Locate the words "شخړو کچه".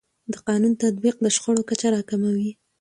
1.35-1.87